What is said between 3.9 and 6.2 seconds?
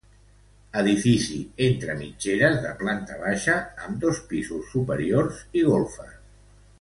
dos pisos superiors i golfes.